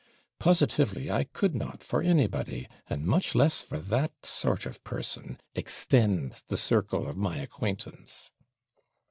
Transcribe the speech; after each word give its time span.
Positively, 0.39 1.11
I 1.11 1.25
could 1.25 1.53
not 1.53 1.83
for 1.83 2.01
anybody 2.01 2.67
and 2.87 3.05
much 3.05 3.35
less 3.35 3.61
for 3.61 3.77
that 3.77 4.11
sort 4.25 4.65
of 4.65 4.83
person 4.83 5.39
extend 5.53 6.41
the 6.47 6.57
circle 6.57 7.05
of 7.07 7.17
my 7.17 7.37
acquaintance.' 7.37 8.31